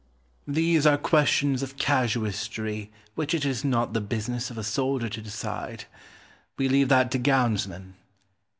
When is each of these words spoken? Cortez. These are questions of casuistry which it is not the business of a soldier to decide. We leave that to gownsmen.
Cortez. 0.47 0.55
These 0.57 0.87
are 0.87 0.97
questions 0.97 1.61
of 1.61 1.77
casuistry 1.77 2.89
which 3.13 3.35
it 3.35 3.45
is 3.45 3.63
not 3.63 3.93
the 3.93 4.01
business 4.01 4.49
of 4.49 4.57
a 4.57 4.63
soldier 4.63 5.09
to 5.09 5.21
decide. 5.21 5.85
We 6.57 6.67
leave 6.67 6.89
that 6.89 7.11
to 7.11 7.19
gownsmen. 7.19 7.93